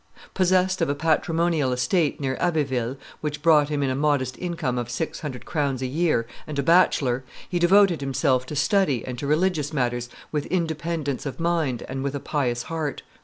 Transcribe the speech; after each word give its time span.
Possessed 0.33 0.81
of 0.81 0.89
a 0.89 0.95
patrimonial 0.95 1.71
estate, 1.71 2.19
near 2.19 2.35
Abbeville, 2.39 2.97
which 3.19 3.43
brought 3.43 3.69
him 3.69 3.83
in 3.83 3.91
a 3.91 3.95
modest 3.95 4.35
income 4.39 4.79
of 4.79 4.89
six 4.89 5.19
hundred 5.19 5.45
crowns 5.45 5.83
a 5.83 5.85
year, 5.85 6.25
and 6.47 6.57
a 6.57 6.63
bachelor, 6.63 7.23
he 7.47 7.59
devoted 7.59 8.01
himself 8.01 8.47
to 8.47 8.55
study 8.55 9.05
and 9.05 9.19
to 9.19 9.27
religious 9.27 9.71
matters 9.71 10.09
with 10.31 10.47
independence 10.47 11.27
of 11.27 11.39
mind 11.39 11.83
and 11.87 12.03
with 12.03 12.15
a 12.15 12.19
pious 12.19 12.63
heart. 12.63 13.03